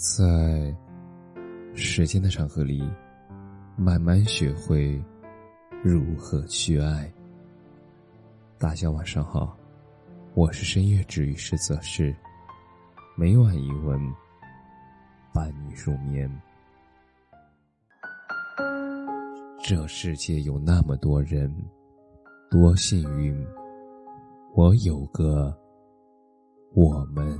[0.00, 0.74] 在
[1.74, 2.82] 时间的长河里，
[3.76, 4.98] 慢慢学会
[5.82, 7.12] 如何去爱。
[8.56, 9.54] 大家晚上好，
[10.32, 12.16] 我是深夜治愈师泽是，
[13.14, 14.00] 每晚一文
[15.34, 16.30] 伴你入眠。
[19.62, 21.54] 这世界有那么多人，
[22.50, 23.46] 多幸运，
[24.54, 25.54] 我有个
[26.72, 27.38] 我们。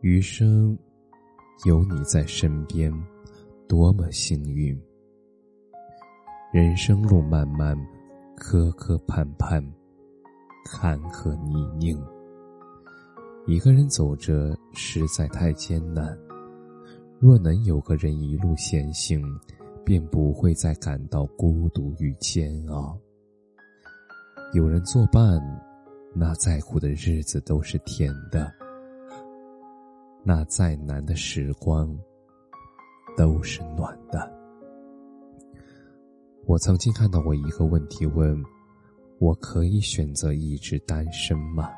[0.00, 0.78] 余生
[1.66, 2.92] 有你在身边，
[3.66, 4.80] 多么幸运！
[6.52, 7.76] 人生路漫漫，
[8.36, 9.60] 磕磕绊绊，
[10.64, 12.00] 坎坷泥泞。
[13.44, 16.16] 一个人走着实在太艰难，
[17.18, 19.20] 若能有个人一路前行，
[19.84, 22.96] 便不会再感到孤独与煎熬。
[24.52, 25.40] 有人作伴，
[26.14, 28.54] 那再苦的日子都是甜的。
[30.24, 31.96] 那再难的时光，
[33.16, 34.30] 都是暖的。
[36.46, 38.42] 我曾经看到过一个问题：问，
[39.18, 41.70] 我可以选择一直单身吗？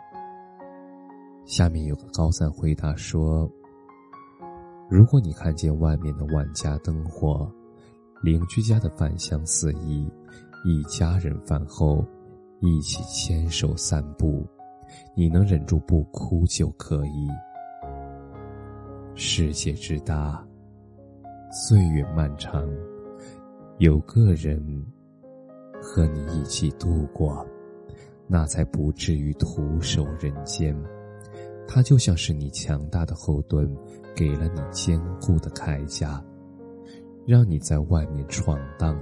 [1.44, 3.50] 下面有个高赞回答说：
[4.88, 7.50] 如果你看见外面的万家灯火，
[8.22, 10.08] 邻居家的饭香四溢，
[10.64, 12.04] 一家人饭后
[12.60, 14.46] 一起牵手散步，
[15.16, 17.28] 你能忍住不哭就可以。
[19.22, 20.42] 世界之大，
[21.52, 22.66] 岁月漫长，
[23.76, 24.58] 有个人
[25.78, 27.46] 和你一起度过，
[28.26, 30.74] 那才不至于徒守人间。
[31.68, 33.70] 他就像是你强大的后盾，
[34.16, 36.24] 给了你坚固的铠甲，
[37.26, 38.98] 让你在外面闯荡。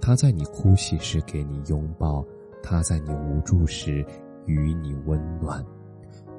[0.00, 2.26] 他在你哭泣时给你拥抱，
[2.60, 4.04] 他在你无助时
[4.46, 5.64] 与你温暖，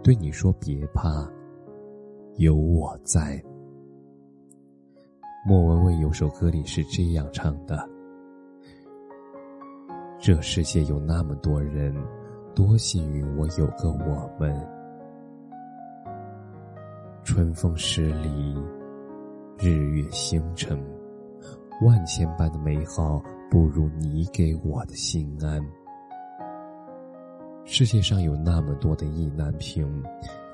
[0.03, 1.25] 对你说别怕。
[2.37, 3.41] 有我在。
[5.45, 7.87] 莫文蔚有首歌里是这样唱的
[10.19, 11.93] ：“这世界有那么多人，
[12.55, 14.55] 多幸运我有个我们。
[17.23, 18.57] 春风十里，
[19.59, 20.81] 日月星辰，
[21.85, 25.61] 万千般的美好，不如你给我的心安。
[27.65, 29.87] 世界上有那么多的意难平。”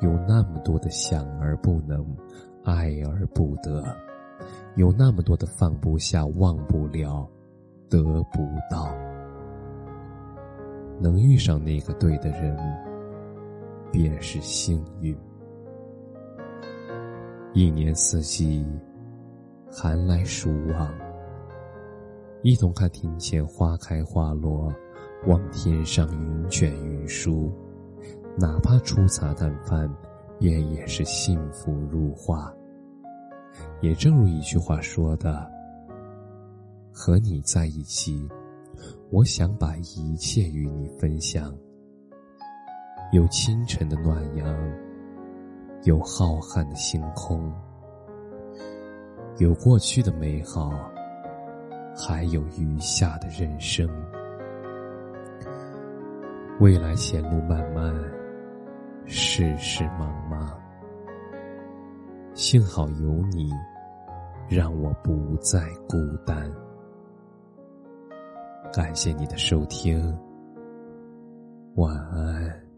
[0.02, 2.06] 有那么多的想而不能，
[2.64, 3.84] 爱而不得，
[4.78, 7.30] 有那么多的放不下、忘不了、
[7.90, 8.96] 得不到。
[11.02, 12.58] 能遇上那个对的人，
[13.92, 15.14] 便是幸运。
[17.54, 18.66] 一年四季，
[19.70, 20.90] 寒来暑往，
[22.42, 24.74] 一同看庭前花开花落，
[25.28, 27.52] 望天上云卷云书。
[28.38, 29.94] 哪怕粗茶淡饭，
[30.40, 32.54] 便也是幸福如画。
[33.82, 35.46] 也正如一句话说的
[36.94, 38.30] ：“和你在一起，
[39.10, 41.54] 我想把一切与你分享。
[43.12, 44.56] 有清晨的暖阳，
[45.84, 47.52] 有浩瀚的星空，
[49.40, 50.72] 有过去的美好，
[51.98, 53.90] 还有余下的人生。
[56.60, 57.94] 未来前路漫漫。”
[59.12, 60.56] 世事茫茫，
[62.36, 63.52] 幸好有你，
[64.48, 65.98] 让我不再孤
[66.28, 66.48] 单。
[68.72, 70.16] 感谢你的收听，
[71.74, 72.69] 晚安。